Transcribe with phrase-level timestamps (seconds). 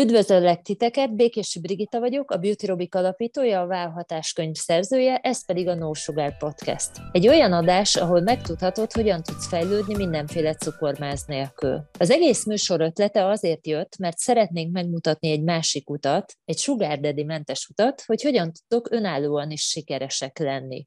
[0.00, 5.68] Üdvözöllek titeket, Békési Brigita vagyok, a Beauty Robic alapítója, a Válhatás könyv szerzője, ez pedig
[5.68, 6.90] a No Sugar Podcast.
[7.12, 11.82] Egy olyan adás, ahol megtudhatod, hogyan tudsz fejlődni mindenféle cukormáz nélkül.
[11.98, 17.24] Az egész műsor ötlete azért jött, mert szeretnénk megmutatni egy másik utat, egy Sugar Daddy
[17.24, 20.86] mentes utat, hogy hogyan tudtok önállóan is sikeresek lenni.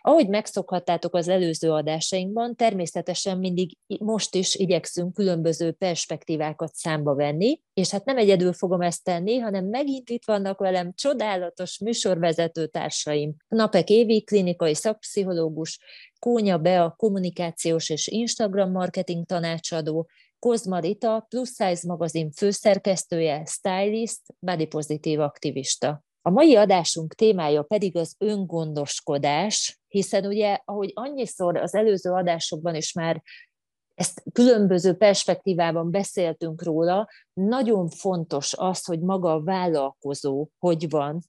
[0.00, 7.90] Ahogy megszokhattátok az előző adásainkban, természetesen mindig most is igyekszünk különböző perspektívákat számba venni, és
[7.90, 13.34] hát nem egyedül fogom ezt tenni, hanem megint itt vannak velem csodálatos műsorvezető társaim.
[13.48, 15.78] Napek Évi, klinikai szakpszichológus,
[16.18, 24.66] Kónya Bea, kommunikációs és Instagram marketing tanácsadó, Kozma Rita, Plus Size magazin főszerkesztője, stylist, body
[24.66, 26.04] pozitív aktivista.
[26.22, 32.92] A mai adásunk témája pedig az öngondoskodás, hiszen ugye, ahogy annyiszor az előző adásokban is
[32.92, 33.22] már
[33.94, 41.20] ezt különböző perspektívában beszéltünk róla, nagyon fontos az, hogy maga a vállalkozó hogy van,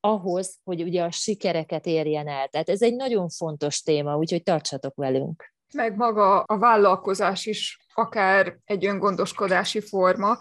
[0.00, 2.48] ahhoz, hogy ugye a sikereket érjen el.
[2.48, 5.54] Tehát ez egy nagyon fontos téma, úgyhogy tartsatok velünk.
[5.74, 10.38] Meg maga a vállalkozás is akár egy öngondoskodási forma,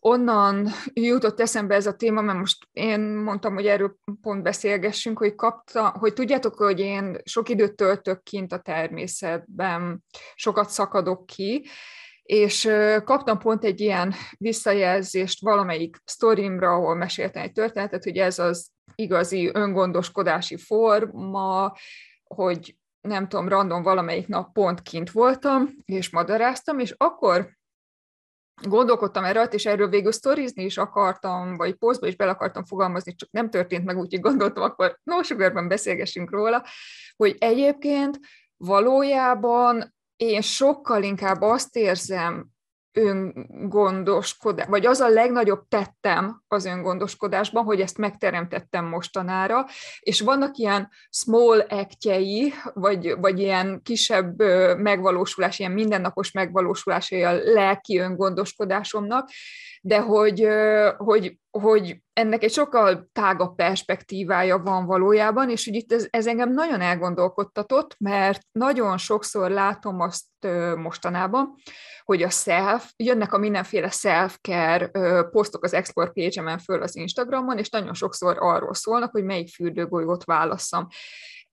[0.00, 5.34] onnan jutott eszembe ez a téma, mert most én mondtam, hogy erről pont beszélgessünk, hogy
[5.34, 10.04] kapta, hogy tudjátok, hogy én sok időt töltök kint a természetben,
[10.34, 11.66] sokat szakadok ki,
[12.22, 12.68] és
[13.04, 19.50] kaptam pont egy ilyen visszajelzést valamelyik sztorimra, ahol meséltem egy történetet, hogy ez az igazi
[19.52, 21.72] öngondoskodási forma,
[22.24, 27.57] hogy nem tudom, random valamelyik nap pont kint voltam, és madaráztam, és akkor
[28.62, 33.30] gondolkodtam erről, és erről végül sztorizni is akartam, vagy posztba is bele akartam fogalmazni, csak
[33.30, 36.64] nem történt meg, úgyhogy gondoltam, akkor no sugarban beszélgessünk róla,
[37.16, 38.18] hogy egyébként
[38.56, 42.46] valójában én sokkal inkább azt érzem
[42.92, 49.66] öngondoskodás, vagy az a legnagyobb tettem az öngondoskodásban, hogy ezt megteremtettem mostanára,
[50.00, 54.42] és vannak ilyen small actjei, vagy, vagy ilyen kisebb
[54.78, 59.28] megvalósulás, ilyen mindennapos megvalósulásai a lelki öngondoskodásomnak,
[59.80, 60.48] de hogy,
[60.96, 66.52] hogy, hogy ennek egy sokkal tágabb perspektívája van valójában, és hogy itt ez, ez engem
[66.52, 70.26] nagyon elgondolkodtatott, mert nagyon sokszor látom azt
[70.76, 71.54] mostanában,
[72.04, 74.90] hogy a self, jönnek a mindenféle self-care
[75.30, 80.24] posztok az Explore page-emen föl az Instagramon, és nagyon sokszor arról szólnak, hogy melyik fürdőgolyót
[80.24, 80.88] válasszam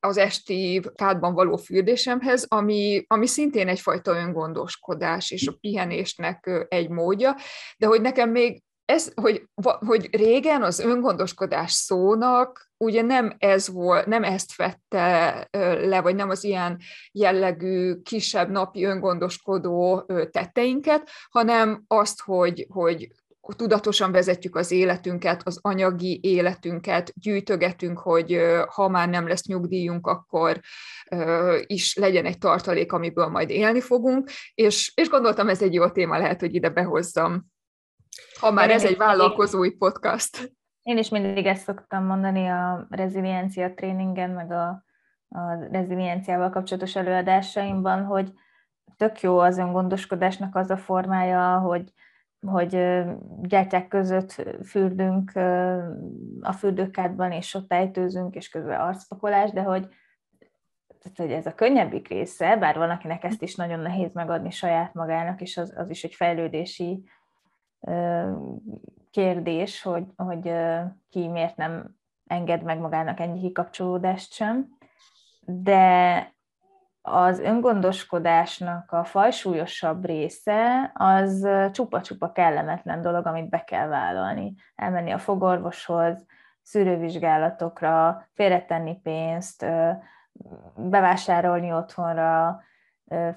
[0.06, 7.36] az esti kádban való fürdésemhez, ami, ami szintén egyfajta öngondoskodás és a pihenésnek egy módja,
[7.78, 9.48] de hogy nekem még ez, hogy,
[9.86, 15.48] hogy régen az öngondoskodás szónak ugye nem ez volt, nem ezt vette
[15.82, 16.80] le, vagy nem az ilyen
[17.12, 23.08] jellegű kisebb napi öngondoskodó tetteinket, hanem azt, hogy, hogy
[23.56, 30.60] tudatosan vezetjük az életünket, az anyagi életünket, gyűjtögetünk, hogy ha már nem lesz nyugdíjunk, akkor
[31.66, 36.18] is legyen egy tartalék, amiből majd élni fogunk, és, és gondoltam, ez egy jó téma
[36.18, 37.54] lehet, hogy ide behozzam,
[38.40, 40.54] ha már Én ez egy vállalkozói podcast.
[40.82, 44.84] Én is mindig ezt szoktam mondani a reziliencia tréningen, meg a,
[45.30, 48.34] a rezilienciával kapcsolatos előadásaimban, hogy
[48.98, 51.94] tök jó az öngondoskodásnak az a formája, hogy
[52.46, 53.04] hogy
[53.42, 55.32] gyertyák között fürdünk
[56.42, 59.88] a fürdőkádban, és ott ejtőzünk, és közben arcpakolás, de hogy,
[61.00, 64.94] tehát, hogy ez a könnyebbik része, bár van, akinek ezt is nagyon nehéz megadni saját
[64.94, 67.04] magának, és az, az is egy fejlődési
[69.12, 70.54] kérdés, hogy, hogy
[71.10, 71.96] ki miért nem
[72.28, 74.68] enged meg magának ennyi kikapcsolódást sem,
[75.46, 76.34] de
[77.02, 84.54] az öngondoskodásnak a fajsúlyosabb része az csupa-csupa kellemetlen dolog, amit be kell vállalni.
[84.76, 86.26] Elmenni a fogorvoshoz,
[86.62, 89.66] szűrővizsgálatokra, félretenni pénzt,
[90.76, 92.64] bevásárolni otthonra,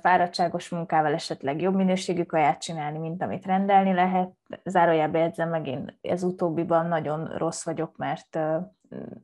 [0.01, 4.33] fáradtságos munkával esetleg jobb minőségű kaját csinálni, mint amit rendelni lehet.
[4.65, 8.39] Zárójelbe edzem meg, én ez utóbbiban nagyon rossz vagyok, mert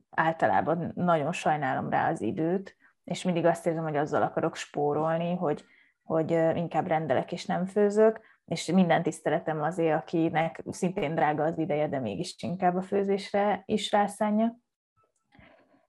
[0.09, 5.65] általában nagyon sajnálom rá az időt, és mindig azt érzem, hogy azzal akarok spórolni, hogy,
[6.03, 11.87] hogy inkább rendelek és nem főzök, és minden tiszteletem azért, akinek szintén drága az ideje,
[11.87, 14.55] de mégis inkább a főzésre is rászánja.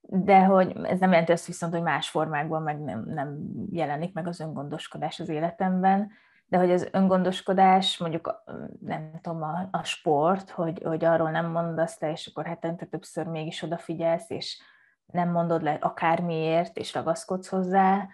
[0.08, 3.38] De hogy ez nem jelenti azt viszont, hogy más formákban meg nem, nem
[3.70, 6.10] jelenik meg az öngondoskodás az életemben,
[6.48, 8.44] de hogy az öngondoskodás, mondjuk
[8.80, 13.26] nem tudom, a, a sport, hogy, hogy arról nem mondasz le, és akkor hetente többször
[13.26, 14.60] mégis odafigyelsz, és
[15.06, 18.08] nem mondod le akármiért, és ragaszkodsz hozzá,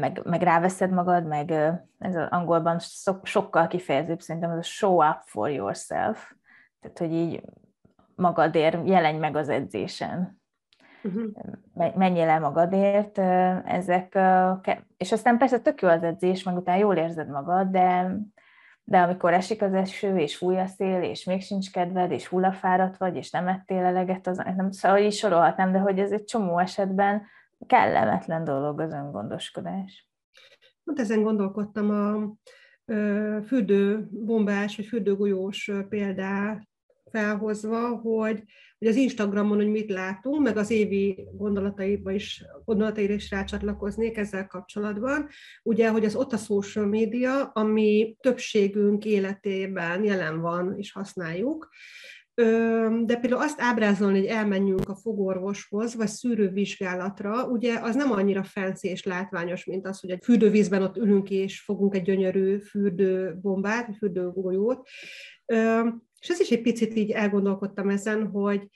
[0.00, 1.50] meg, meg ráveszed magad, meg
[1.98, 2.78] ez az angolban
[3.22, 6.32] sokkal kifejezőbb szerintem ez a show up for yourself,
[6.80, 7.42] tehát hogy így
[8.14, 10.41] magadért jelenj meg az edzésen.
[11.04, 11.96] Uh-huh.
[11.96, 13.18] Menjél el magadért,
[13.68, 14.18] ezek,
[14.96, 18.16] és aztán persze tök jó az edzés, meg utána jól érzed magad, de,
[18.84, 22.96] de amikor esik az eső, és fúj a szél, és még sincs kedved, és hullafáradt
[22.96, 26.58] vagy, és nem ettél eleget, az, nem, szóval így sorolhatnám, de hogy ez egy csomó
[26.58, 27.22] esetben
[27.66, 30.10] kellemetlen dolog az öngondoskodás.
[30.86, 32.32] Hát ezen gondolkodtam a
[33.46, 36.68] fürdőbombás vagy fürdőgolyós példát
[37.10, 38.44] felhozva, hogy,
[38.82, 44.46] hogy az Instagramon, hogy mit látunk, meg az évi gondolataiba is, gondolataira is rácsatlakoznék ezzel
[44.46, 45.28] kapcsolatban.
[45.62, 51.68] Ugye, hogy az ott a social media, ami többségünk életében jelen van és használjuk,
[53.04, 58.88] de például azt ábrázolni, hogy elmenjünk a fogorvoshoz, vagy szűrővizsgálatra, ugye az nem annyira fancy
[58.88, 64.88] és látványos, mint az, hogy egy fürdővízben ott ülünk és fogunk egy gyönyörű fürdőbombát, fürdőgolyót.
[66.22, 68.68] És ez is egy picit így elgondolkodtam ezen, hogy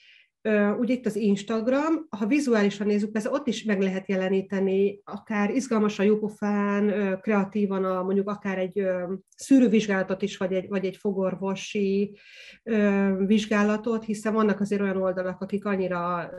[0.79, 6.07] ugye itt az Instagram, ha vizuálisan nézzük, persze ott is meg lehet jeleníteni, akár izgalmasan,
[6.07, 8.87] jópofán, kreatívan, a, mondjuk akár egy
[9.37, 12.19] szűrővizsgálatot is, vagy egy, vagy egy fogorvosi
[13.19, 16.31] vizsgálatot, hiszen vannak azért olyan oldalak, akik annyira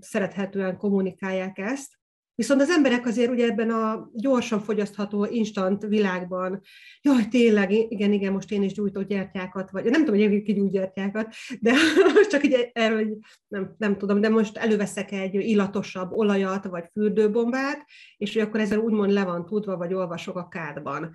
[0.00, 1.98] szerethetően kommunikálják ezt,
[2.36, 6.60] Viszont az emberek azért ugye ebben a gyorsan fogyasztható instant világban,
[7.00, 11.34] jaj, tényleg, igen, igen, most én is gyújtott gyertyákat, vagy nem tudom, hogy ki gyertyákat,
[11.60, 11.72] de
[12.14, 13.18] most csak így erről
[13.48, 17.84] nem, nem tudom, de most előveszek egy illatosabb olajat, vagy fürdőbombát,
[18.16, 21.12] és hogy akkor ezzel úgymond le van tudva, vagy olvasok a kádban.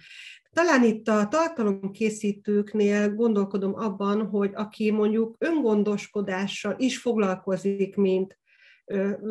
[0.53, 8.39] Talán itt a tartalomkészítőknél gondolkodom abban, hogy aki mondjuk öngondoskodással is foglalkozik, mint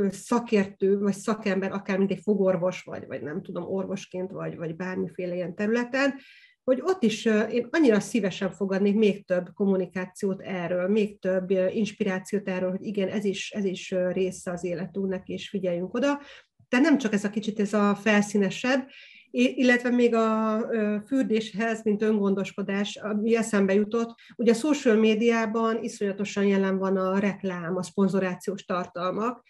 [0.08, 5.34] szakértő, vagy szakember, akár mint egy fogorvos, vagy, vagy nem tudom, orvosként, vagy, vagy bármiféle
[5.34, 6.14] ilyen területen,
[6.64, 12.70] hogy ott is én annyira szívesen fogadnék még több kommunikációt erről, még több inspirációt erről,
[12.70, 16.20] hogy igen, ez is, ez is része az életünknek, és figyeljünk oda.
[16.68, 18.88] De nem csak ez a kicsit ez a felszínesebb,
[19.30, 20.58] illetve még a
[21.06, 27.76] fürdéshez, mint öngondoskodás, ami eszembe jutott, ugye a social médiában iszonyatosan jelen van a reklám,
[27.76, 29.42] a szponzorációs tartalmak,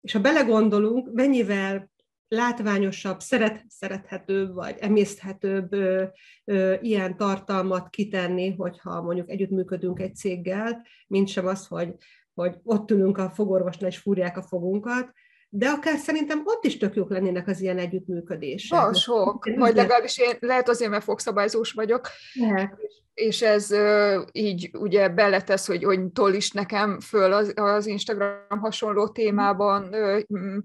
[0.00, 1.90] és ha belegondolunk, mennyivel
[2.28, 6.04] látványosabb, szeret, szerethetőbb vagy emészthetőbb ö,
[6.44, 11.94] ö, ilyen tartalmat kitenni, hogyha mondjuk együttműködünk egy céggel, mint sem az, hogy,
[12.34, 15.12] hogy ott ülünk a fogorvosnál és fúrják a fogunkat,
[15.50, 18.80] de akár szerintem ott is tök jók lennének az ilyen együttműködések.
[18.80, 22.78] Van sok, vagy legalábbis én, lehet azért, mert fogszabályzós vagyok, lehet.
[23.14, 23.74] és ez
[24.32, 29.96] így ugye beletesz, hogy, hogy toll is nekem föl az, az Instagram hasonló témában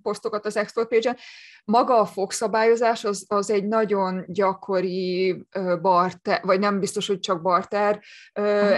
[0.02, 1.18] posztokat az export page-en.
[1.66, 5.46] Maga a fogszabályozás az, az egy nagyon gyakori
[5.82, 8.02] barter, vagy nem biztos, hogy csak barter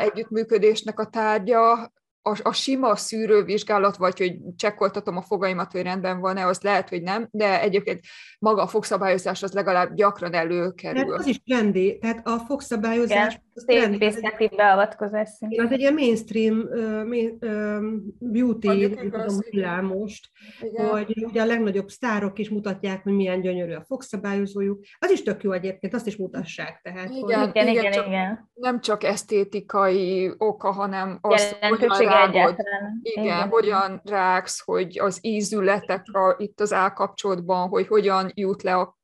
[0.02, 1.94] együttműködésnek a tárgya,
[2.28, 7.02] a, a sima szűrővizsgálat, vagy hogy csekkoltatom a fogaimat, hogy rendben van-e, az lehet, hogy
[7.02, 8.00] nem, de egyébként
[8.40, 11.04] maga a fogszabályozás az legalább gyakran előkerül.
[11.04, 13.34] Tehát az is trendi, tehát a fogszabályozás...
[13.34, 17.82] Igen, szép beavatkozás Az egy ilyen mainstream uh,
[18.20, 20.30] beauty tudom, most,
[20.62, 20.88] Igen.
[20.88, 24.84] hogy ugye a legnagyobb sztárok is mutatják, hogy milyen gyönyörű a fogszabályozójuk.
[25.00, 26.80] Az is tök jó egyébként, azt is mutassák.
[26.84, 27.50] Tehát, igen, hogy...
[27.50, 28.50] igen, igen, igen, igen.
[28.54, 33.00] Nem csak esztétikai oka, hanem az, hogy egyáltalán.
[33.02, 38.76] Igen, igen, hogyan ráksz, hogy az ízületek a, itt az állkapcsolatban, hogy hogyan jut le
[38.76, 38.98] a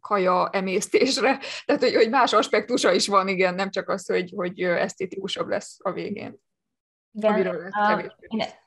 [0.00, 1.38] kaja emésztésre.
[1.66, 5.76] Tehát, hogy, hogy más aspektusa is van, igen, nem csak az, hogy, hogy esztétikusabb lesz
[5.82, 6.44] a végén.
[7.18, 8.02] Igen, a,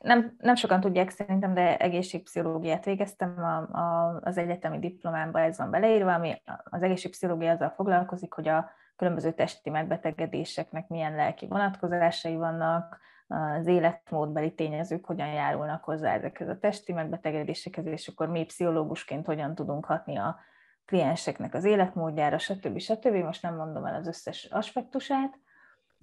[0.00, 5.70] nem, nem sokan tudják szerintem, de egészségpszichológiát végeztem, a, a, az egyetemi diplomámba ez van
[5.70, 13.00] beleírva, ami az egészségpszichológia azzal foglalkozik, hogy a különböző testi megbetegedéseknek milyen lelki vonatkozásai vannak,
[13.30, 19.54] az életmódbeli tényezők hogyan járulnak hozzá ezekhez a testi megbetegedésekhez, és akkor mi pszichológusként hogyan
[19.54, 20.38] tudunk hatni a
[20.90, 22.78] klienseknek az életmódjára, stb.
[22.78, 23.14] stb.
[23.14, 25.38] Most nem mondom el az összes aspektusát,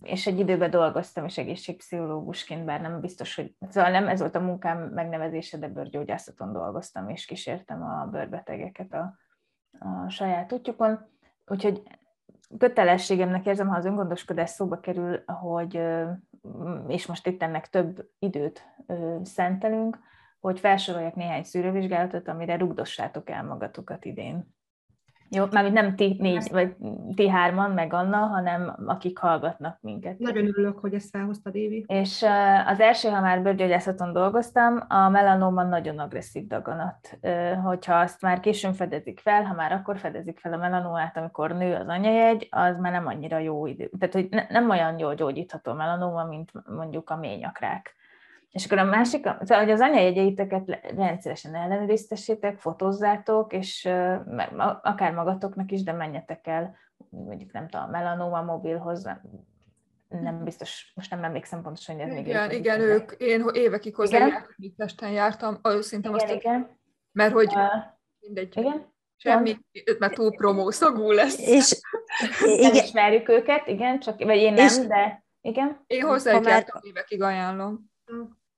[0.01, 4.39] és egy időben dolgoztam is egészségpszichológusként, bár nem biztos, hogy szóval nem ez volt a
[4.39, 9.15] munkám megnevezése, de bőrgyógyászaton dolgoztam, és kísértem a bőrbetegeket a,
[9.79, 11.05] a saját útjukon.
[11.45, 11.83] Úgyhogy
[12.57, 15.81] kötelességemnek érzem, ha az öngondoskodás szóba kerül, hogy
[16.87, 18.65] és most itt ennek több időt
[19.23, 19.99] szentelünk,
[20.39, 24.55] hogy felsoroljak néhány szűrővizsgálatot, amire rugdossátok el magatokat idén.
[25.29, 26.75] Jó, mármint nem ti négy, vagy
[27.15, 30.19] ti hárman, meg Anna, hanem akik hallgatnak minket.
[30.19, 31.85] Nagyon örülök, hogy ezt felhoztad, Évi.
[31.87, 32.25] És
[32.65, 37.19] az első, ha már bőrgyógyászaton dolgoztam, a melanoma nagyon agresszív daganat.
[37.63, 41.75] Hogyha azt már későn fedezik fel, ha már akkor fedezik fel a melanomát, amikor nő
[41.75, 43.91] az anyajegy, az már nem annyira jó idő.
[43.99, 47.95] Tehát, hogy nem olyan jól gyógyítható a melanoma, mint mondjuk a ményakrák.
[48.51, 53.85] És akkor a másik, szóval, hogy az anyajegyeiteket rendszeresen ellenőriztessétek, fotózzátok, és
[54.81, 56.75] akár magatoknak is, de menjetek el,
[57.09, 59.09] mondjuk nem tudom, a melanoma mobilhoz,
[60.07, 63.95] nem biztos, most nem emlékszem pontosan, hogy ez igen, még Igen, igen, ők, én évekig
[63.95, 66.79] hozzájártam, Pesten jártam, őszintén igen, azt, igen.
[67.11, 67.61] mert hogy uh,
[68.19, 68.93] mindegy, igen?
[69.17, 69.57] semmi,
[69.99, 71.47] mert túl promószagú lesz.
[71.47, 71.79] És
[72.57, 72.73] igen.
[72.73, 75.83] ismerjük őket, igen, csak, vagy én nem, és, de igen.
[75.87, 77.91] Én hozzájuk jártam, évekig ajánlom.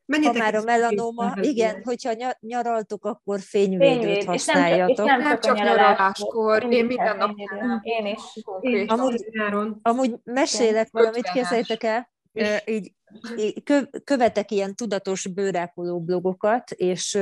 [0.09, 4.25] Menjetek ha már a melanoma, igen, hogyha nyaraltok, akkor fényvédőt Fényvéd.
[4.25, 4.89] használjatok.
[4.89, 7.31] És nem, és nem, nem csak, csak nyaraláskor, én minden nap
[7.81, 8.87] Én is.
[8.87, 9.25] Amúgy,
[9.81, 12.09] amúgy mesélek valamit, képzeljétek el,
[12.65, 12.91] így
[14.03, 17.19] követek ilyen tudatos bőrápoló blogokat, és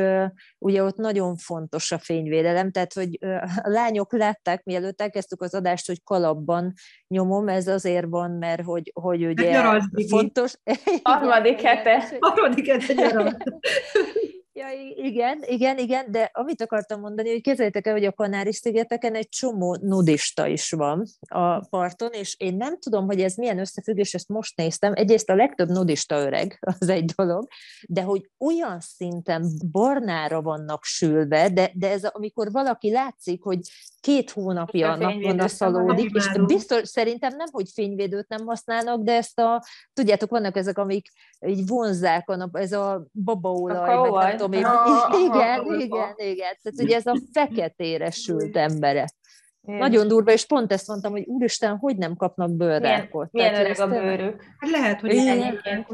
[0.58, 3.18] ugye ott nagyon fontos a fényvédelem, tehát hogy
[3.64, 6.74] a lányok látták, mielőtt elkezdtük az adást, hogy kalapban
[7.08, 10.54] nyomom, ez azért van, mert hogy, hogy ugye fontos...
[11.04, 12.18] Harmadik hete.
[12.20, 13.38] Harmadik hete
[14.58, 19.30] Ja, igen, igen, igen, de amit akartam mondani, hogy képzeljétek el, hogy a Kanári-szigeteken egy
[19.30, 24.28] csomó nudista is van a parton, és én nem tudom, hogy ez milyen összefüggés, ezt
[24.28, 24.94] most néztem.
[24.96, 27.48] Egyrészt a legtöbb nudista öreg, az egy dolog,
[27.88, 33.60] de hogy olyan szinten barnára vannak sülve, de, de ez amikor valaki látszik, hogy
[34.08, 39.64] két hónapja napon szalódik, és biztos, szerintem nem, hogy fényvédőt nem használnak, de ezt a,
[39.94, 41.08] tudjátok, vannak ezek, amik
[41.48, 44.66] így vonzák, a nap, ez a babaolaj, a meg nem tudom én.
[45.26, 46.58] Igen, igen, igen.
[46.62, 49.10] Tehát ugye ez a feketére sült emberek.
[49.68, 49.78] Én.
[49.78, 53.32] Nagyon durva, és pont ezt mondtam, hogy úristen, hogy nem kapnak bőrrákot.
[53.32, 54.44] Milyen, milyen öreg a bőrük.
[54.60, 55.88] Hát lehet, hogy egyébként.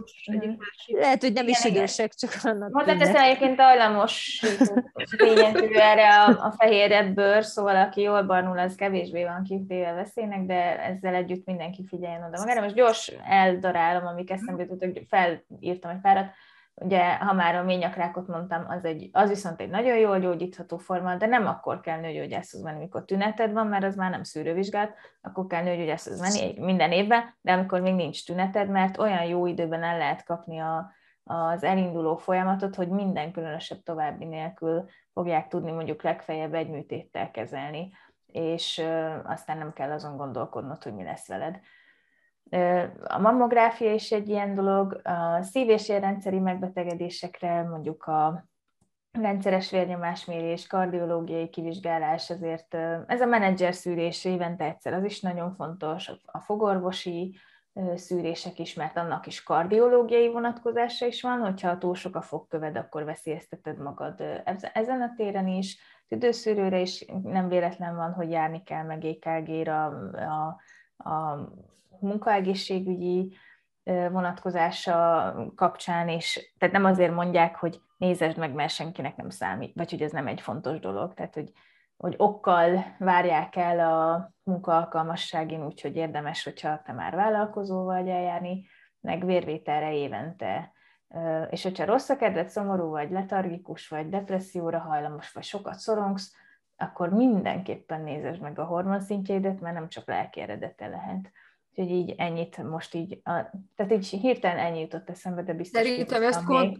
[0.88, 4.44] Lehet, hogy nem is idősek, csak annak Hozzáteszem egyébként hajlamos
[5.18, 10.46] tényező erre a, a fehérebb bőr, szóval aki jól barnul, az kevésbé van kitéve veszélynek,
[10.46, 12.62] de ezzel együtt mindenki figyeljen oda magára.
[12.62, 16.32] Most gyors eldarálom, amik eszembe jutottak, felírtam egy párat
[16.75, 21.15] Ugye, ha már a ményakrákot mondtam, az, egy, az viszont egy nagyon jól gyógyítható forma,
[21.15, 25.48] de nem akkor kell nőgyógyászhoz menni, amikor tüneted van, mert az már nem szűrővizsgált, akkor
[25.48, 29.98] kell nőgyógyászhoz menni minden évben, de amikor még nincs tüneted, mert olyan jó időben el
[29.98, 30.92] lehet kapni a,
[31.24, 37.92] az elinduló folyamatot, hogy minden különösebb további nélkül fogják tudni mondjuk legfeljebb egy műtéttel kezelni,
[38.25, 38.86] és
[39.24, 41.60] aztán nem kell azon gondolkodnod, hogy mi lesz veled.
[43.03, 48.45] A mammográfia is egy ilyen dolog, a szív- és érrendszeri megbetegedésekre, mondjuk a
[49.12, 52.73] rendszeres vérnyomásmérés, kardiológiai kivizsgálás, azért
[53.07, 57.35] ez a menedzser szűrés évente egyszer, az is nagyon fontos, a fogorvosi
[57.95, 63.03] szűrések is, mert annak is kardiológiai vonatkozása is van, hogyha túl sok a fogköved, akkor
[63.03, 64.41] veszélyezteted magad
[64.73, 70.62] ezen a téren is, tüdőszűrőre is nem véletlen van, hogy járni kell meg EKG-ra, a,
[71.03, 71.50] a
[72.00, 73.36] munkaegészségügyi
[74.12, 79.89] vonatkozása kapcsán is, tehát nem azért mondják, hogy nézesd meg, mert senkinek nem számít, vagy
[79.89, 81.51] hogy ez nem egy fontos dolog, tehát hogy,
[81.98, 88.65] hogy okkal várják el a munkaalkalmasságin, úgyhogy érdemes, hogyha te már vállalkozó vagy eljárni,
[89.00, 90.72] meg vérvételre évente.
[91.50, 96.36] És hogyha rossz a kedved, szomorú vagy, letargikus vagy, depresszióra hajlamos vagy, sokat szorongsz,
[96.77, 101.32] akkor mindenképpen nézesd meg a hormonszintjeidet, mert nem csak lelki eredete lehet.
[101.70, 106.24] Úgyhogy így ennyit most így, a, tehát így hirtelen ennyi jutott eszembe, de biztos Szerintem
[106.24, 106.77] ezt gond,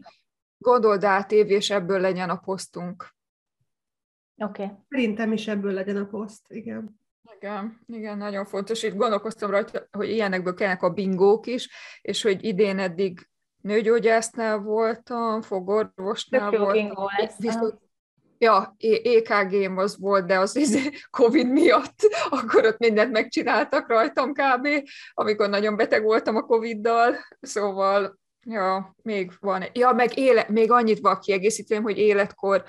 [0.58, 3.16] gondold át, év, és ebből legyen a posztunk.
[4.38, 4.64] Oké.
[4.64, 4.76] Okay.
[4.90, 7.02] Szerintem is ebből legyen a poszt, igen.
[7.36, 8.84] Igen, igen, nagyon fontos.
[8.84, 11.70] Itt gondolkoztam rajta, hogy ilyenekből kellnek a bingók is,
[12.02, 13.30] és hogy idén eddig
[13.62, 17.08] nőgyógyásznál voltam, fogorvosnál voltam,
[17.38, 17.83] viszont
[18.44, 24.68] ja, EKG-m az volt, de az izé Covid miatt, akkor ott mindent megcsináltak rajtam kb.,
[25.14, 29.64] amikor nagyon beteg voltam a Covid-dal, szóval, ja, még van.
[29.74, 32.64] Ja, meg éle, még annyit van kiegészítőm, hogy életkor,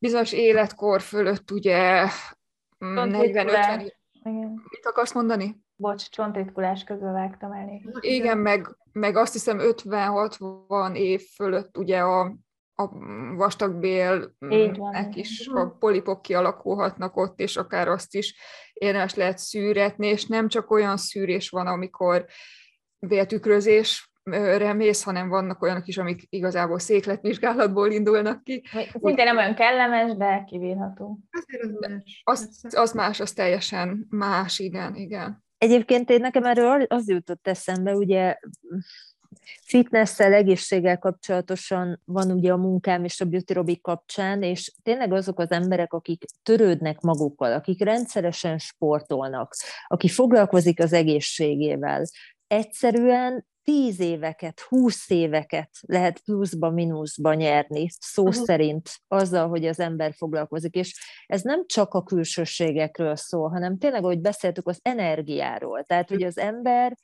[0.00, 2.06] bizonyos életkor fölött ugye
[2.78, 3.92] 40-50
[4.68, 5.60] Mit akarsz mondani?
[5.76, 7.88] Bocs, csontritkulás közül vágtam elég.
[8.00, 12.36] Igen, meg, meg azt hiszem 50-60 év fölött ugye a
[12.74, 12.88] a
[13.36, 18.34] vastagbélnek is a polipok kialakulhatnak ott, és akár azt is
[18.72, 22.26] érdemes lehet szűretni, és nem csak olyan szűrés van, amikor
[22.98, 24.12] vértükrözés
[24.56, 28.62] remész, hanem vannak olyanok is, amik igazából székletvizsgálatból indulnak ki.
[29.02, 31.18] Szinte nem olyan kellemes, de kivírható.
[31.30, 32.22] Azért az más.
[32.24, 35.44] Az, az más, az teljesen más, igen, igen.
[35.58, 38.36] Egyébként én nekem erről az jutott eszembe, ugye
[39.64, 45.38] fitnesszel, egészséggel kapcsolatosan van ugye a munkám és a Beauty Robi kapcsán, és tényleg azok
[45.38, 49.54] az emberek, akik törődnek magukkal, akik rendszeresen sportolnak,
[49.86, 52.04] aki foglalkozik az egészségével,
[52.46, 58.44] egyszerűen tíz éveket, húsz éveket lehet pluszba, mínuszba nyerni, szó uh-huh.
[58.44, 60.74] szerint, azzal, hogy az ember foglalkozik.
[60.74, 65.84] És ez nem csak a külsőségekről szól, hanem tényleg, ahogy beszéltük, az energiáról.
[65.84, 66.96] Tehát, hogy az ember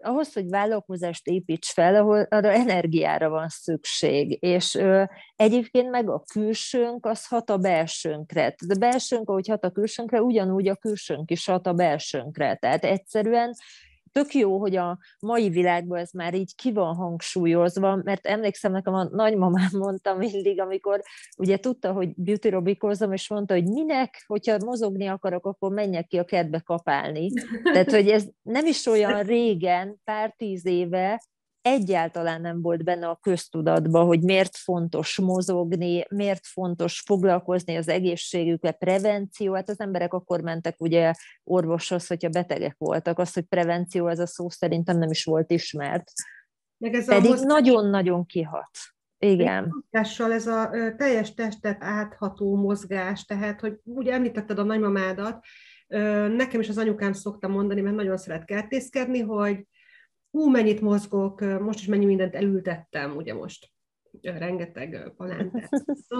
[0.00, 5.02] ahhoz, hogy vállalkozást építs fel, ahol arra energiára van szükség, és ö,
[5.36, 8.40] egyébként meg a külsőnk az hat a belsőnkre.
[8.40, 12.54] Tehát a belsőnk, ahogy hat a külsőnkre, ugyanúgy a külsőnk is hat a belsőnkre.
[12.54, 13.54] Tehát egyszerűen
[14.16, 18.94] tök jó, hogy a mai világban ez már így ki van hangsúlyozva, mert emlékszem, nekem
[18.94, 21.02] a nagymamám mondta mindig, amikor
[21.38, 26.18] ugye tudta, hogy beauty robikozom, és mondta, hogy minek, hogyha mozogni akarok, akkor menjek ki
[26.18, 27.30] a kertbe kapálni.
[27.62, 31.22] Tehát, hogy ez nem is olyan régen, pár tíz éve,
[31.66, 38.72] egyáltalán nem volt benne a köztudatban, hogy miért fontos mozogni, miért fontos foglalkozni az egészségükkel,
[38.72, 41.12] prevenció, hát az emberek akkor mentek ugye
[41.44, 46.12] orvoshoz, hogyha betegek voltak, az, hogy prevenció, ez a szó szerintem nem is volt ismert.
[46.78, 48.70] Meg ez Pedig nagyon-nagyon kihat.
[49.18, 49.84] Igen.
[49.90, 55.44] Ez a teljes testet átható mozgás, tehát, hogy úgy említetted a nagymamádat,
[56.36, 59.66] nekem is az anyukám szokta mondani, mert nagyon szeret kertészkedni, hogy
[60.36, 63.68] hú, mennyit mozgok, most is mennyi mindent elültettem, ugye most
[64.22, 65.68] rengeteg palántát.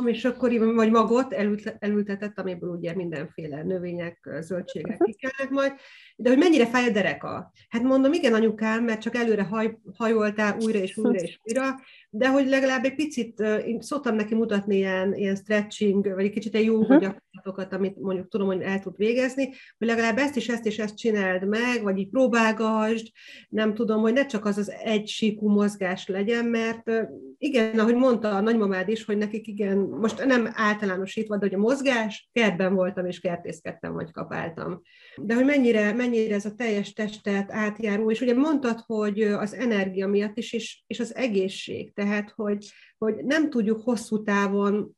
[0.04, 1.32] és akkor vagy magot
[1.78, 5.72] elültetett, amiből ugye mindenféle növények, zöldségek kikelnek majd,
[6.16, 7.52] de hogy mennyire fáj a dereka?
[7.68, 11.80] Hát mondom, igen, anyukám, mert csak előre haj, hajoltál újra és újra és újra,
[12.16, 16.54] de hogy legalább egy picit, én szoktam neki mutatni ilyen, ilyen stretching, vagy egy kicsit
[16.54, 17.00] egy jó uh-huh.
[17.00, 20.96] gyakorlatokat, amit mondjuk tudom, hogy el tud végezni, hogy legalább ezt is, ezt és ezt
[20.96, 23.06] csináld meg, vagy így próbálgasd,
[23.48, 26.90] nem tudom, hogy ne csak az az egy síkú mozgás legyen, mert
[27.38, 31.58] igen, ahogy mondta a nagymamád is, hogy nekik igen, most nem általánosítva, de hogy a
[31.58, 34.82] mozgás, kertben voltam és kertészkedtem, vagy kapáltam.
[35.16, 40.06] De hogy mennyire, mennyire ez a teljes testet átjáró, és ugye mondtad, hogy az energia
[40.06, 44.96] miatt is, és, és az egészség, tehát hogy, hogy nem tudjuk hosszú távon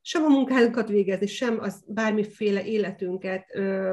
[0.00, 3.44] sem a munkánkat végezni, sem az bármiféle életünket,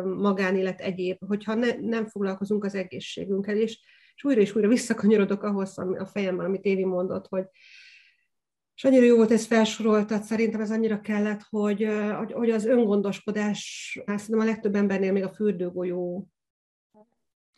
[0.04, 3.80] magánélet egyéb, hogyha ne, nem foglalkozunk az egészségünkkel, és,
[4.16, 7.46] és újra és újra visszakanyarodok ahhoz a fejemben, amit Évi mondott, hogy,
[8.76, 11.88] és annyira jó volt ez felsoroltad, szerintem ez annyira kellett, hogy,
[12.32, 16.28] hogy az öngondoskodás, hát szerintem a legtöbb embernél még a fürdőgolyó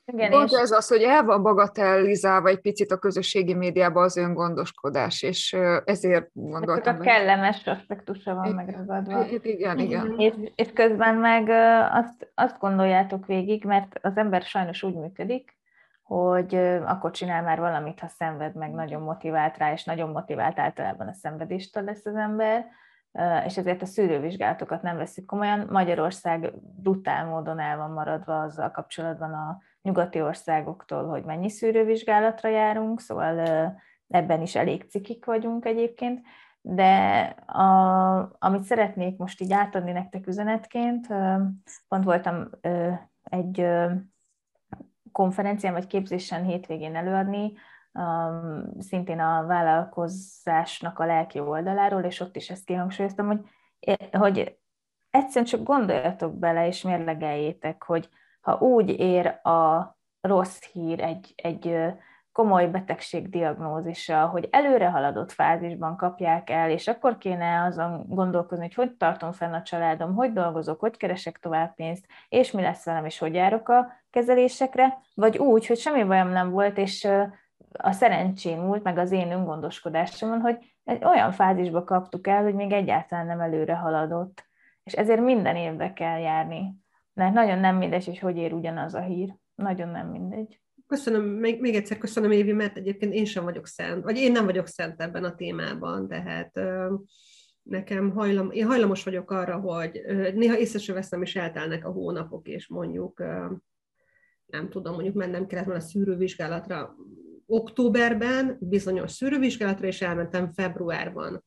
[0.05, 0.57] igen, Pont és...
[0.57, 6.29] ez az, hogy el van bagatellizálva egy picit a közösségi médiában az öngondoskodás, és ezért
[6.33, 6.95] gondoltam.
[6.95, 9.25] a kellemes aspektusa van megragadva.
[9.41, 10.19] Igen, igen.
[10.19, 11.49] És, és közben meg
[11.91, 15.57] azt, azt gondoljátok végig, mert az ember sajnos úgy működik,
[16.03, 21.07] hogy akkor csinál már valamit, ha szenved, meg nagyon motivált rá, és nagyon motivált általában
[21.07, 22.65] a szenvedéstől lesz az ember,
[23.45, 25.67] és ezért a szűrővizsgálatokat nem veszik komolyan.
[25.69, 32.99] Magyarország brutál módon el van maradva azzal kapcsolatban a nyugati országoktól, hogy mennyi szűrővizsgálatra járunk,
[32.99, 33.39] szóval
[34.07, 36.21] ebben is elég cikik vagyunk egyébként,
[36.61, 41.07] de a, amit szeretnék most így átadni nektek üzenetként,
[41.87, 42.49] pont voltam
[43.23, 43.67] egy
[45.11, 47.53] konferencián vagy képzésen hétvégén előadni,
[48.79, 53.41] szintén a vállalkozásnak a lelki oldaláról, és ott is ezt kihangsúlyoztam, hogy,
[54.11, 54.57] hogy
[55.09, 58.09] egyszerűen csak gondoljatok bele, és mérlegeljétek, hogy
[58.45, 61.77] ha úgy ér a rossz hír egy, egy
[62.31, 68.73] komoly betegség diagnózisa, hogy előre haladott fázisban kapják el, és akkor kéne azon gondolkozni, hogy
[68.73, 73.05] hogy tartom fenn a családom, hogy dolgozok, hogy keresek tovább pénzt, és mi lesz velem,
[73.05, 77.07] és hogy járok a kezelésekre, vagy úgy, hogy semmi bajom nem volt, és
[77.71, 82.71] a szerencsém múlt, meg az én öngondoskodásomon, hogy egy olyan fázisba kaptuk el, hogy még
[82.71, 84.45] egyáltalán nem előre haladott.
[84.83, 86.84] És ezért minden évbe kell járni.
[87.15, 89.35] Mert nagyon nem mindegy, hogy hogy ér ugyanaz a hír.
[89.55, 90.59] Nagyon nem mindegy.
[90.87, 94.45] Köszönöm, még, még egyszer köszönöm Évi, mert egyébként én sem vagyok szent, vagy én nem
[94.45, 96.59] vagyok szent ebben a témában, tehát
[97.63, 100.01] nekem hajlam, én hajlamos vagyok arra, hogy
[100.33, 103.23] néha észre sem veszem, és eltelnek a hónapok, és mondjuk
[104.45, 106.95] nem tudom, mondjuk mennem kellett volna a szűrővizsgálatra
[107.45, 111.43] októberben, bizonyos szűrővizsgálatra, és elmentem februárban.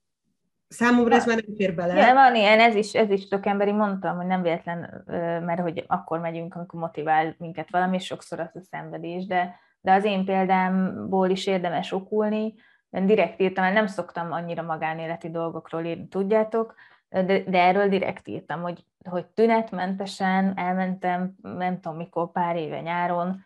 [0.68, 1.94] Számomra ez már nem fér bele.
[1.94, 5.04] Ja, van ilyen, ez is, ez is sok emberi, mondtam, hogy nem véletlen,
[5.44, 9.92] mert hogy akkor megyünk, amikor motivál minket valami, és sokszor az a szenvedés, de de
[9.92, 12.54] az én példámból is érdemes okulni,
[12.90, 16.74] én direkt írtam, mert nem szoktam annyira magánéleti dolgokról írni, tudjátok,
[17.08, 23.44] de, de erről direkt írtam, hogy, hogy tünetmentesen elmentem, nem tudom mikor, pár éve nyáron,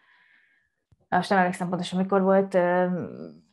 [1.16, 2.59] most nem emlékszem pontosan, mikor volt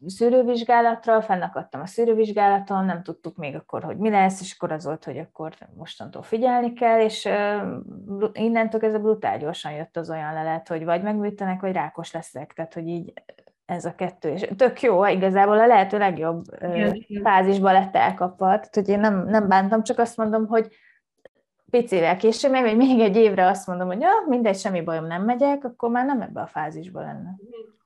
[0.06, 5.04] szűrővizsgálatra, fennakadtam a szűrővizsgálaton, nem tudtuk még akkor, hogy mi lesz, és akkor az volt,
[5.04, 7.30] hogy akkor mostantól figyelni kell, és
[8.34, 12.54] innentől ez a brutál gyorsan jött az olyan lelet, hogy vagy megműtenek, vagy rákos leszek,
[12.54, 13.13] tehát hogy így
[13.65, 16.43] ez a kettő, és tök jó, igazából a lehető legjobb
[17.24, 20.67] fázisba lett elkapva, tehát hogy én nem, nem bántam, csak azt mondom, hogy
[21.70, 25.64] picivel később, meg még egy évre azt mondom, hogy ja, mindegy, semmi bajom, nem megyek,
[25.64, 27.36] akkor már nem ebbe a fázisba lenne.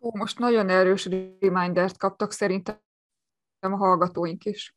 [0.01, 2.77] Ó, most nagyon erős remindert kaptak szerintem
[3.59, 4.75] a hallgatóink is.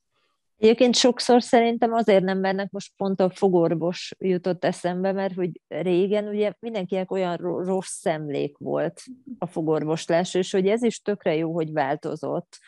[0.58, 6.28] Egyébként sokszor szerintem azért nem mernek, most pont a fogorvos jutott eszembe, mert hogy régen
[6.28, 9.02] ugye mindenkinek olyan rossz szemlék volt
[9.38, 12.58] a fogorvoslás, és hogy ez is tökre jó, hogy változott,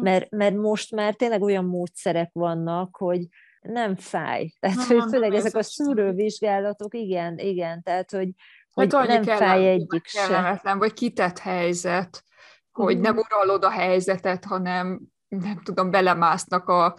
[0.00, 3.26] mert, mert most már tényleg olyan módszerek vannak, hogy
[3.68, 4.52] nem fáj.
[4.60, 8.28] Tehát, ha, hogy főleg nem ezek a szűrővizsgálatok, igen, igen, tehát, hogy,
[8.74, 10.60] hát hogy nem fáj egyik sem.
[10.78, 12.24] Vagy kitett helyzet,
[12.72, 16.96] hogy nem uralod a helyzetet, hanem nem tudom, belemásznak a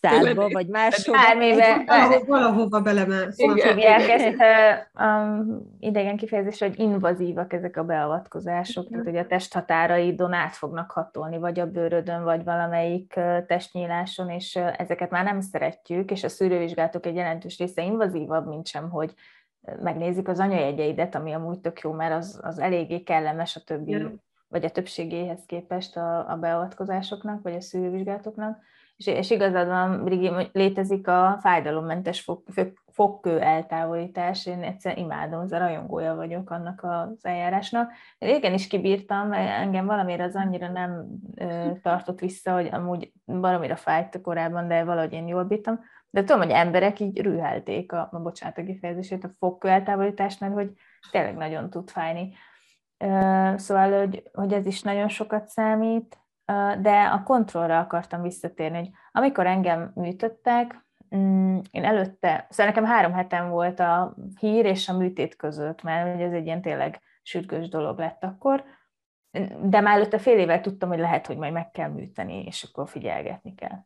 [0.00, 1.18] szádba, vagy máshova.
[1.18, 1.84] Bármibe.
[2.26, 3.58] Valahova belemásznak.
[3.58, 4.36] Hívják ezt
[5.00, 11.38] um, idegen kifejezés, hogy invazívak ezek a beavatkozások, tehát hogy a testhatáraidon át fognak hatolni,
[11.38, 17.16] vagy a bőrödön, vagy valamelyik testnyíláson, és ezeket már nem szeretjük, és a szűrővizsgálatok egy
[17.16, 19.14] jelentős része invazívabb, mint sem, hogy
[19.82, 24.12] megnézik az anyajegyeidet, ami amúgy tök jó, mert az, az eléggé kellemes a többi, ja.
[24.48, 28.58] vagy a többségéhez képest a, a beavatkozásoknak, vagy a szűrővizsgálatoknak
[28.96, 32.42] és, és igazad van, Brigi, létezik a fájdalommentes fog,
[32.92, 37.92] fogkő eltávolítás, én egyszer imádom, az a rajongója vagyok annak az eljárásnak.
[38.18, 44.20] Régen is kibírtam, engem valamire az annyira nem ö, tartott vissza, hogy amúgy valamire fájt
[44.20, 45.80] korábban, de valahogy én jól bírtam.
[46.10, 50.52] De tudom, hogy emberek így rühelték a, a bocsánat a kifejezését, a fogkő eltávolítást, mert
[50.52, 50.72] hogy
[51.10, 52.32] tényleg nagyon tud fájni.
[52.98, 56.18] Ö, szóval, hogy, hogy ez is nagyon sokat számít,
[56.80, 63.12] de a kontrollra akartam visszatérni, hogy amikor engem műtöttek, mm, én előtte, szóval nekem három
[63.12, 67.98] hetem volt a hír és a műtét között, mert ez egy ilyen tényleg sürgős dolog
[67.98, 68.64] lett akkor,
[69.62, 72.88] de már előtte fél évvel tudtam, hogy lehet, hogy majd meg kell műteni, és akkor
[72.88, 73.78] figyelgetni kell.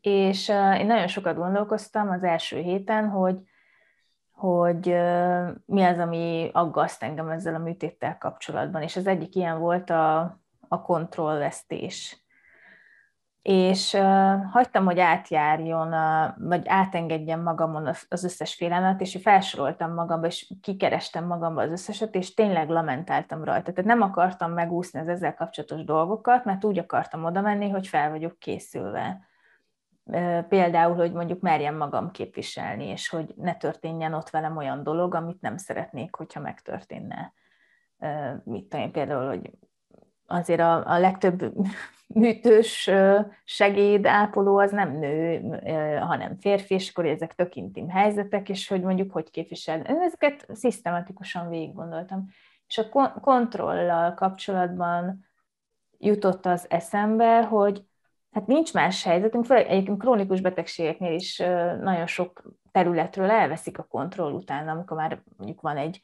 [0.00, 3.38] És én nagyon sokat gondolkoztam az első héten, hogy,
[4.30, 4.86] hogy
[5.66, 10.41] mi az, ami aggaszt engem ezzel a műtéttel kapcsolatban, és az egyik ilyen volt a,
[10.72, 12.24] a kontrollvesztés.
[13.42, 20.26] És uh, hagytam, hogy átjárjon, uh, vagy átengedjem magamon az összes félelmet, és felsoroltam magamba,
[20.26, 23.72] és kikerestem magamba az összeset, és tényleg lamentáltam rajta.
[23.72, 28.10] Tehát nem akartam megúszni az ezzel kapcsolatos dolgokat, mert úgy akartam oda menni, hogy fel
[28.10, 29.20] vagyok készülve.
[30.48, 35.40] Például, hogy mondjuk merjem magam képviselni, és hogy ne történjen ott velem olyan dolog, amit
[35.40, 37.32] nem szeretnék, hogyha megtörténne.
[38.44, 39.50] Mit tudom én, például, hogy
[40.32, 41.52] azért a, a legtöbb
[42.06, 42.90] műtős
[43.44, 45.40] segédápoló az nem nő,
[45.98, 49.82] hanem férfi, és akkor ezek tök intim helyzetek, és hogy mondjuk hogy képvisel.
[49.82, 52.26] Ezeket szisztematikusan végig gondoltam.
[52.66, 55.26] És a kontrollal kapcsolatban
[55.98, 57.84] jutott az eszembe, hogy
[58.30, 61.36] hát nincs más helyzetünk, főleg egyébként krónikus betegségeknél is
[61.80, 66.00] nagyon sok területről elveszik a kontroll után, amikor már mondjuk van egy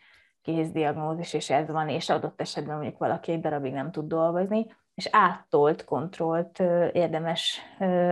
[0.49, 5.09] kézdiagnózis, és ez van, és adott esetben mondjuk valaki egy darabig nem tud dolgozni, és
[5.13, 6.59] áttolt kontrollt
[6.93, 7.61] érdemes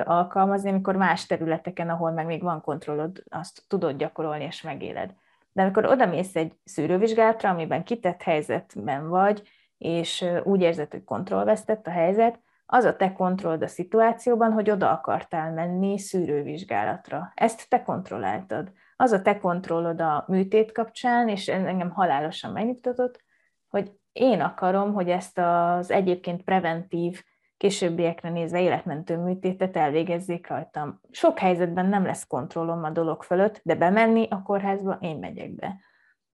[0.04, 5.14] alkalmazni, amikor más területeken, ahol meg még van kontrollod, azt tudod gyakorolni és megéled.
[5.52, 9.42] De amikor odamész egy szűrővizsgálatra, amiben kitett helyzetben vagy,
[9.78, 14.90] és úgy érzed, hogy kontrollvesztett a helyzet, az a te kontrollod a szituációban, hogy oda
[14.90, 17.32] akartál menni szűrővizsgálatra.
[17.34, 23.24] Ezt te kontrolláltad az a te kontrollod a műtét kapcsán, és engem halálosan megnyugtatott,
[23.68, 27.24] hogy én akarom, hogy ezt az egyébként preventív,
[27.56, 31.00] későbbiekre nézve életmentő műtétet elvégezzék rajtam.
[31.10, 35.80] Sok helyzetben nem lesz kontrollom a dolog fölött, de bemenni a kórházba én megyek be.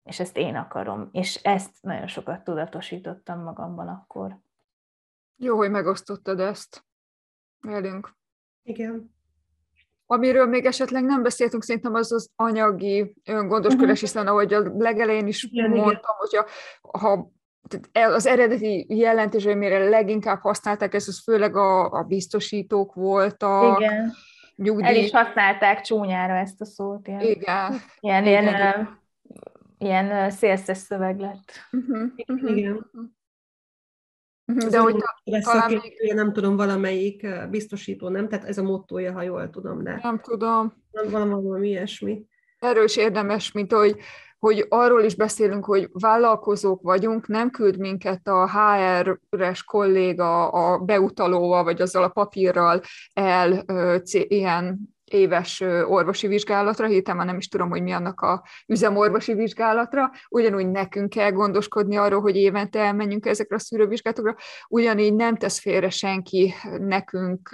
[0.03, 1.09] És ezt én akarom.
[1.11, 4.39] És ezt nagyon sokat tudatosítottam magamban akkor.
[5.35, 6.85] Jó, hogy megosztottad ezt
[7.59, 8.15] velünk.
[8.63, 9.10] Igen.
[10.11, 13.99] Amiről még esetleg nem beszéltünk, szerintem az az anyagi gondoskodás, uh-huh.
[13.99, 16.15] hiszen ahogy a legelején is igen, mondtam, igen.
[16.17, 16.45] hogyha
[16.99, 17.31] ha
[17.93, 23.79] az eredeti jelentés, amire leginkább használták, ez az főleg a, a biztosítók voltak.
[23.79, 24.11] Igen.
[24.55, 24.87] Nyugdíj.
[24.87, 27.07] El is használták csúnyára ezt a szót.
[27.07, 27.21] Ilyen.
[27.21, 27.81] Igen.
[27.99, 28.99] Ilyen, ilyen igen.
[29.77, 31.51] ilyen szélszes szöveg lett.
[31.71, 32.11] Uh-huh.
[32.15, 32.73] Igen.
[32.73, 33.09] Uh-huh.
[34.69, 34.95] De hogy
[35.41, 36.13] talán még...
[36.13, 38.29] nem tudom, valamelyik biztosító, nem?
[38.29, 39.99] Tehát ez a mottoja, ha jól tudom, de...
[40.03, 40.73] Nem tudom.
[40.91, 42.25] Nem valami ilyesmi.
[42.59, 43.95] Erről is érdemes, mint hogy
[44.41, 51.63] hogy arról is beszélünk, hogy vállalkozók vagyunk, nem küld minket a HR-es kolléga a beutalóval,
[51.63, 52.81] vagy azzal a papírral
[53.13, 53.65] el
[54.11, 60.11] ilyen éves orvosi vizsgálatra, héten már nem is tudom, hogy mi annak a üzemorvosi vizsgálatra,
[60.29, 64.35] ugyanúgy nekünk kell gondoskodni arról, hogy évente elmenjünk ezekre a szűrővizsgálatokra,
[64.67, 67.51] ugyanígy nem tesz félre senki nekünk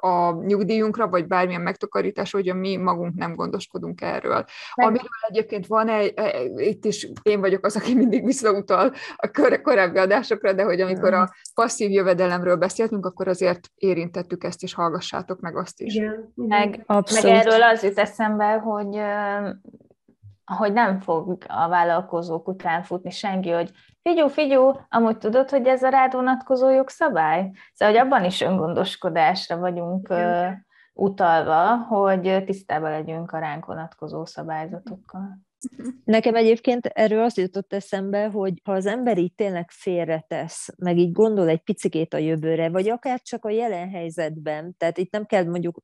[0.00, 4.44] a nyugdíjunkra, vagy bármilyen megtakarítás, hogy mi magunk nem gondoskodunk erről.
[4.74, 4.86] Meg...
[4.86, 9.98] Amiről egyébként van egy, e, itt is én vagyok az, aki mindig visszautal a korábbi
[9.98, 15.56] adásokra, de hogy amikor a passzív jövedelemről beszéltünk, akkor azért érintettük ezt, és hallgassátok meg
[15.56, 15.94] azt is.
[15.94, 16.32] Igen.
[16.34, 17.36] Meg Abszolút.
[17.36, 19.00] Meg erről az jut eszembe, hogy,
[20.44, 23.70] hogy nem fog a vállalkozók után futni senki, hogy
[24.02, 27.50] figyú, figyú, amúgy tudod, hogy ez a rád vonatkozó jogszabály?
[27.72, 30.66] Szóval, hogy abban is öngondoskodásra vagyunk Igen.
[30.92, 35.38] utalva, hogy tisztában legyünk a ránk vonatkozó szabályzatokkal.
[36.04, 41.12] Nekem egyébként erről az jutott eszembe, hogy ha az ember így tényleg félretesz, meg így
[41.12, 45.44] gondol egy picikét a jövőre, vagy akár csak a jelen helyzetben, tehát itt nem kell
[45.44, 45.82] mondjuk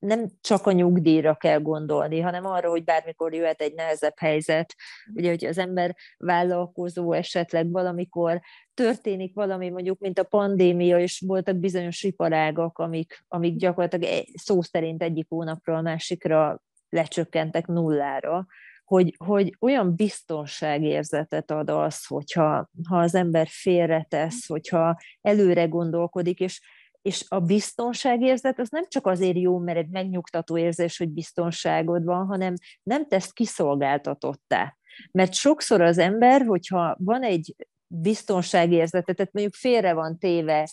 [0.00, 4.74] nem csak a nyugdíjra kell gondolni, hanem arra, hogy bármikor jöhet egy nehezebb helyzet,
[5.14, 8.40] ugye, hogy az ember vállalkozó esetleg valamikor
[8.74, 15.02] történik valami, mondjuk, mint a pandémia, és voltak bizonyos iparágak, amik, amik gyakorlatilag szó szerint
[15.02, 18.46] egyik hónapról a másikra lecsökkentek nullára,
[18.84, 26.60] hogy, hogy olyan biztonságérzetet ad az, hogyha ha az ember félretesz, hogyha előre gondolkodik, és
[27.02, 32.26] és a biztonságérzet az nem csak azért jó, mert egy megnyugtató érzés, hogy biztonságod van,
[32.26, 34.76] hanem nem tesz kiszolgáltatottá.
[35.12, 37.54] Mert sokszor az ember, hogyha van egy
[37.86, 40.68] biztonságérzete, tehát mondjuk félre van téve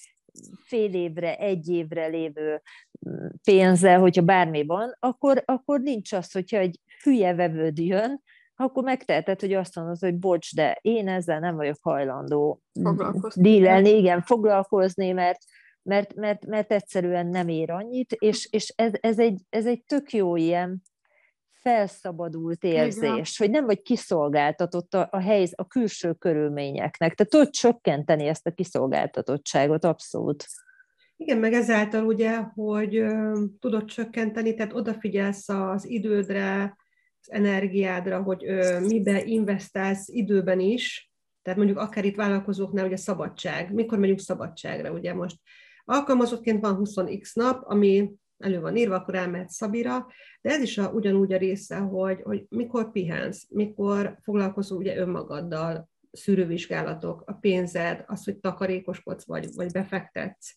[0.66, 2.62] fél évre, egy évre lévő
[3.10, 8.22] mm, pénze, hogyha bármi van, akkor, akkor nincs az, hogyha egy hülye vevőd jön,
[8.56, 12.62] akkor megteheted, hogy azt mondod, hogy bocs, de én ezzel nem vagyok hajlandó
[13.36, 15.40] dílelni, igen, foglalkozni, mert
[15.88, 20.12] mert, mert, mert egyszerűen nem ér annyit, és, és ez, ez, egy, ez egy tök
[20.12, 20.82] jó ilyen
[21.54, 27.14] felszabadult érzés, hogy nem vagy kiszolgáltatott a, a helyz, a külső körülményeknek.
[27.14, 30.46] Tehát tudod csökkenteni ezt a kiszolgáltatottságot, abszolút.
[31.16, 33.04] Igen, meg ezáltal ugye, hogy
[33.60, 36.78] tudod csökkenteni, tehát odafigyelsz az idődre,
[37.22, 38.44] az energiádra, hogy
[38.82, 45.14] mibe investálsz időben is, tehát mondjuk akár itt vállalkozóknál ugye szabadság, mikor megyünk szabadságra, ugye
[45.14, 45.38] most
[45.90, 50.08] Alkalmazottként van 20x nap, ami elő van írva, akkor elmehet Szabira,
[50.42, 55.90] de ez is a, ugyanúgy a része, hogy, hogy mikor pihensz, mikor foglalkozol ugye önmagaddal,
[56.12, 60.56] szűrővizsgálatok, a pénzed, az, hogy takarékoskodsz vagy, vagy befektetsz.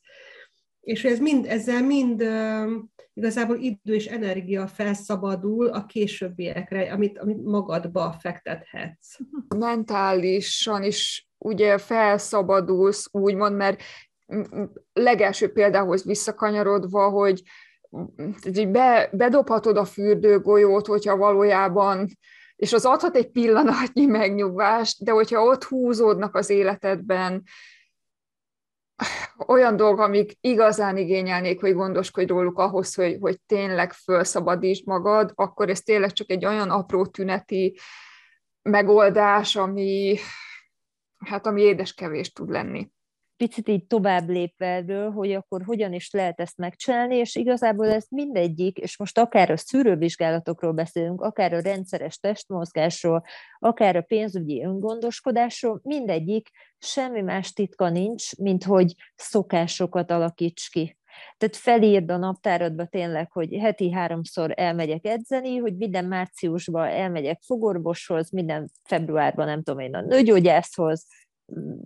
[0.81, 2.71] És ez mind, ezzel mind uh,
[3.13, 9.17] igazából idő és energia felszabadul a későbbiekre, amit, amit magadba fektethetsz.
[9.57, 13.83] Mentálisan is ugye felszabadulsz, úgymond, mert
[14.93, 17.43] legelső példához visszakanyarodva, hogy
[18.69, 22.09] be, bedobhatod a fürdőgolyót, hogyha valójában,
[22.57, 27.43] és az adhat egy pillanatnyi megnyugvást, de hogyha ott húzódnak az életedben
[29.47, 35.69] olyan dolgok, amik igazán igényelnék, hogy gondoskodj róluk ahhoz, hogy, hogy tényleg felszabadítsd magad, akkor
[35.69, 37.79] ez tényleg csak egy olyan apró tüneti
[38.63, 40.17] megoldás, ami,
[41.19, 42.91] hát ami édeskevés tud lenni
[43.41, 48.07] picit így tovább lépve erről, hogy akkor hogyan is lehet ezt megcsinálni, és igazából ez
[48.09, 53.25] mindegyik, és most akár a szűrővizsgálatokról beszélünk, akár a rendszeres testmozgásról,
[53.59, 56.49] akár a pénzügyi öngondoskodásról, mindegyik
[56.79, 60.99] semmi más titka nincs, mint hogy szokásokat alakíts ki.
[61.37, 68.31] Tehát felírd a naptáradba tényleg, hogy heti háromszor elmegyek edzeni, hogy minden márciusban elmegyek fogorvoshoz,
[68.31, 71.07] minden februárban nem tudom én a nőgyógyászhoz,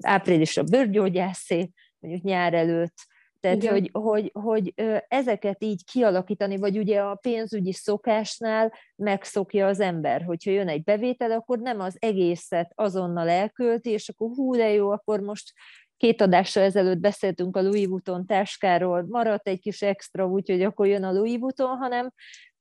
[0.01, 3.07] áprilisra bőrgyógyászé, mondjuk nyár előtt,
[3.45, 3.73] tehát, Igen.
[3.73, 4.75] hogy, hogy, hogy
[5.09, 11.31] ezeket így kialakítani, vagy ugye a pénzügyi szokásnál megszokja az ember, hogyha jön egy bevétel,
[11.31, 15.53] akkor nem az egészet azonnal elkölti, és akkor hú, de jó, akkor most
[15.97, 21.05] két adással ezelőtt beszéltünk a Louis Vuitton táskáról, maradt egy kis extra, úgyhogy akkor jön
[21.05, 22.13] a Louis Vuitton, hanem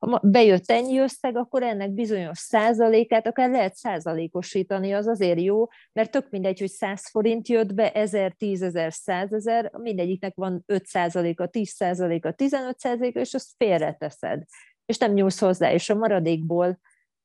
[0.10, 6.12] ha bejött ennyi összeg, akkor ennek bizonyos százalékát akár lehet százalékosítani, az azért jó, mert
[6.12, 10.86] tök mindegy, hogy 100 forint jött be, 1000, 10 ezer, 100 ezer, mindegyiknek van 5
[10.86, 14.44] százaléka, 10 százaléka, 15 százaléka, és azt félreteszed,
[14.86, 16.80] és nem nyúlsz hozzá, és a maradékból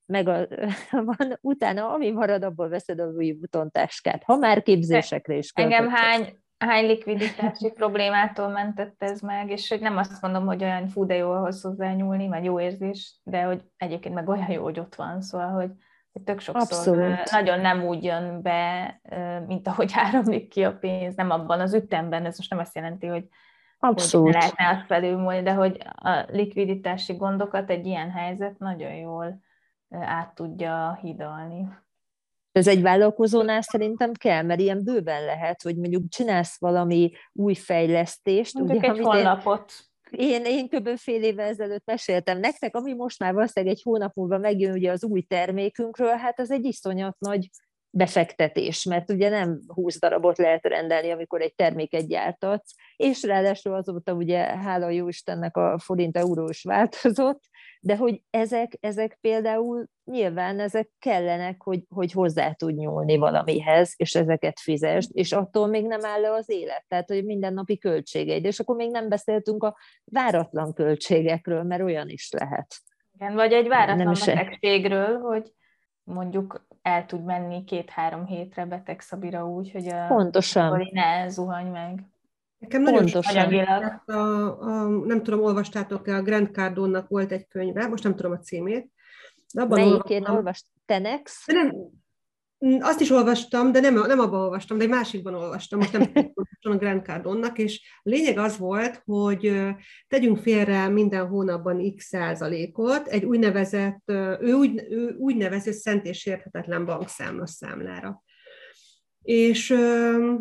[0.07, 0.47] meg a,
[1.17, 5.79] van, utána, ami marad, abból veszed az új butontáskát, ha már képzésekre is költöttek.
[5.79, 10.87] Engem hány, hány likviditási problémától mentett ez meg, és hogy nem azt mondom, hogy olyan
[10.87, 14.79] fú, de jó ahhoz hozzányúlni, vagy jó érzés, de hogy egyébként meg olyan jó, hogy
[14.79, 15.71] ott van, szóval, hogy,
[16.12, 17.31] hogy tök sokszor Abszolút.
[17.31, 19.01] nagyon nem úgy jön be,
[19.47, 23.07] mint ahogy áramlik ki a pénz, nem abban az ütemben, ez most nem azt jelenti,
[23.07, 23.29] hogy
[23.79, 24.27] Abszolút.
[24.27, 29.40] Hogy lehetne azt felülmúlni, de hogy a likviditási gondokat egy ilyen helyzet nagyon jól
[29.90, 31.68] át tudja hidalni.
[32.59, 38.55] Ez egy vállalkozónál szerintem kell, mert ilyen bőven lehet, hogy mondjuk csinálsz valami új fejlesztést.
[38.55, 39.73] Mondjuk ugye, egy honlapot.
[40.11, 40.88] Én, én kb.
[40.97, 45.05] fél évvel ezelőtt meséltem nektek, ami most már valószínűleg egy hónap múlva megjön ugye az
[45.05, 47.49] új termékünkről, hát az egy iszonyat nagy
[47.90, 54.12] befektetés, mert ugye nem 20 darabot lehet rendelni, amikor egy terméket gyártatsz, és ráadásul azóta
[54.12, 57.40] ugye hála jó Istennek a forint euró is változott,
[57.81, 64.14] de hogy ezek, ezek például nyilván ezek kellenek, hogy, hogy hozzá tud nyúlni valamihez, és
[64.14, 68.59] ezeket fizest, és attól még nem áll le az élet, tehát hogy mindennapi költségeid, és
[68.59, 72.74] akkor még nem beszéltünk a váratlan költségekről, mert olyan is lehet.
[73.14, 75.53] Igen, vagy egy váratlan betegségről, hogy
[76.03, 80.88] mondjuk el tud menni két-három hétre beteg Szabira úgy, hogy a Pontosan.
[80.92, 82.07] ne zuhany meg.
[82.59, 83.64] Nekem nagyon Pontosan.
[84.07, 88.38] A, a, nem tudom, olvastátok-e, a Grand Cardone-nak volt egy könyve, most nem tudom a
[88.38, 88.90] címét.
[89.55, 90.66] De abban Melyikén olvast?
[90.87, 91.46] Tenex?
[91.46, 91.72] Nem,
[92.81, 96.12] azt is olvastam, de nem, nem abban olvastam, de egy másikban olvastam, most nem
[96.61, 99.53] tudom a Grand Cardonnak, és a lényeg az volt, hogy
[100.09, 104.03] tegyünk félre minden hónapban x százalékot egy úgynevezett,
[104.40, 108.23] ő úgy, ő úgy nevezett szent és érthetetlen bankszámla számlára.
[109.23, 109.71] És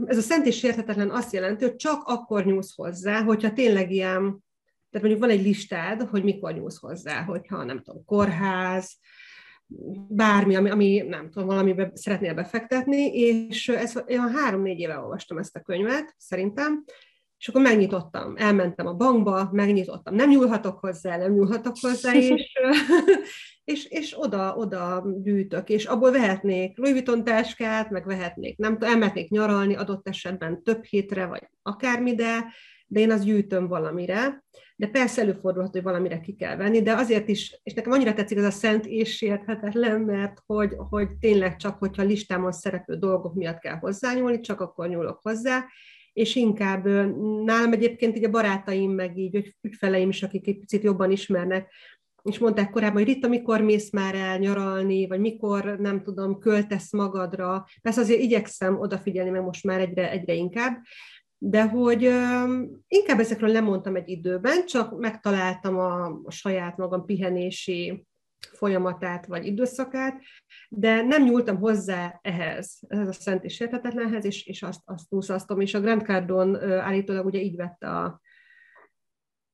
[0.05, 4.21] ez a szent és érthetetlen azt jelenti, hogy csak akkor nyúlsz hozzá, hogyha tényleg ilyen,
[4.89, 8.97] tehát mondjuk van egy listád, hogy mikor nyúlsz hozzá, hogyha nem tudom, kórház,
[10.07, 15.55] bármi, ami, ami nem tudom, valamibe szeretnél befektetni, és ez, én három-négy éve olvastam ezt
[15.55, 16.83] a könyvet, szerintem,
[17.39, 22.57] és akkor megnyitottam, elmentem a bankba, megnyitottam, nem nyúlhatok hozzá, nem nyúlhatok hozzá, és,
[23.63, 28.89] és, és oda, oda gyűjtök, és abból vehetnék Louis Vuitton táskát, meg vehetnék, nem tudom,
[28.89, 32.45] elmehetnék nyaralni adott esetben több hétre, vagy akármi, de,
[32.87, 34.43] de én azt gyűjtöm valamire,
[34.79, 38.37] de persze előfordulhat, hogy valamire ki kell venni, de azért is, és nekem annyira tetszik
[38.37, 43.59] ez a szent és sérthetetlen, mert hogy, hogy tényleg csak, hogyha listámon szereplő dolgok miatt
[43.59, 45.65] kell hozzányúlni, csak akkor nyúlok hozzá,
[46.13, 46.85] és inkább
[47.43, 51.71] nálam egyébként így a barátaim, meg így, ügyfeleim is, akik egy picit jobban ismernek,
[52.23, 56.91] és mondták korábban, hogy Rita, mikor mész már el nyaralni, vagy mikor, nem tudom, költesz
[56.91, 57.65] magadra.
[57.81, 60.77] Persze azért igyekszem odafigyelni, meg most már egyre, egyre inkább,
[61.37, 62.01] de hogy
[62.87, 68.05] inkább ezekről lemondtam egy időben, csak megtaláltam a, a saját magam pihenési
[68.39, 70.21] folyamatát vagy időszakát,
[70.69, 75.59] de nem nyúltam hozzá ehhez, ehhez a szent és értetetlenhez, és, és azt, azt túlszasztom,
[75.59, 78.21] és a Grand Cardon állítólag ugye így vette a,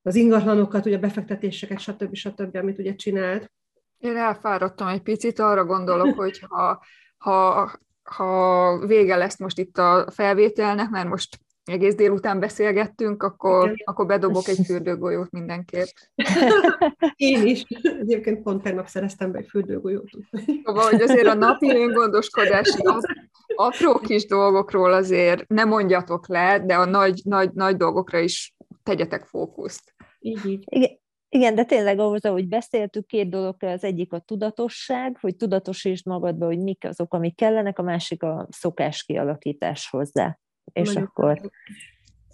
[0.02, 2.14] az ingatlanokat, ugye befektetéseket, stb.
[2.14, 3.52] stb., amit ugye csinált.
[3.98, 6.86] Én elfáradtam egy picit, arra gondolok, hogy ha,
[7.18, 7.72] ha,
[8.04, 13.76] ha vége lesz most itt a felvételnek, mert most egész délután beszélgettünk, akkor, Igen.
[13.84, 15.88] akkor bedobok egy fürdőgolyót mindenképp.
[17.16, 17.64] Én is.
[18.00, 20.10] Egyébként pont tegnap szereztem be egy fürdőgolyót.
[20.64, 22.76] Szóval, hogy azért a napi öngondoskodás
[23.56, 29.26] apró kis dolgokról azért nem mondjatok le, de a nagy, nagy, nagy dolgokra is tegyetek
[29.26, 29.94] fókuszt.
[30.20, 30.64] Így, így.
[30.66, 31.02] Igen.
[31.30, 36.46] Igen, de tényleg ahhoz, ahogy beszéltük, két dolog, az egyik a tudatosság, hogy tudatosítsd magadba,
[36.46, 40.38] hogy mik azok, amik kellenek, a másik a szokás kialakítás hozzá
[40.72, 41.52] és Nagyon akkor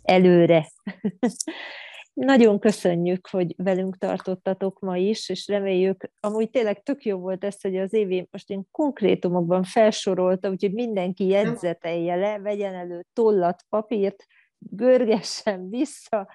[0.03, 0.69] előre.
[2.13, 7.61] Nagyon köszönjük, hogy velünk tartottatok ma is, és reméljük, amúgy tényleg tök jó volt ez,
[7.61, 14.25] hogy az évi most én konkrétumokban felsorolta, úgyhogy mindenki jegyzetelje le, vegyen elő tollat, papírt,
[14.57, 16.27] görgessen vissza,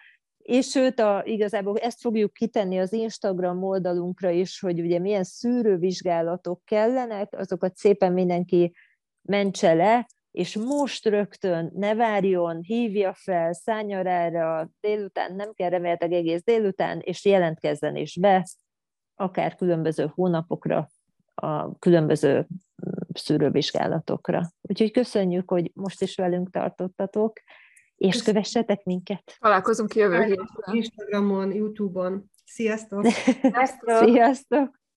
[0.44, 6.64] és sőt, a, igazából ezt fogjuk kitenni az Instagram oldalunkra is, hogy ugye milyen szűrővizsgálatok
[6.64, 8.74] kellenek, azokat szépen mindenki
[9.22, 16.12] mentse le, és most rögtön ne várjon, hívja fel, szálljon erre délután, nem kell reméltek
[16.12, 18.46] egész délután, és jelentkezzen is be,
[19.14, 20.88] akár különböző hónapokra,
[21.34, 22.46] a különböző mm,
[23.12, 24.50] szűrővizsgálatokra.
[24.60, 27.32] Úgyhogy köszönjük, hogy most is velünk tartottatok,
[27.96, 29.36] és kövessetek minket.
[29.38, 30.48] Találkozunk jövő héten.
[30.72, 32.30] Instagramon, Youtube-on.
[32.44, 33.06] Sziasztok!
[33.42, 34.08] Sziasztok!
[34.08, 34.82] Sziasztok!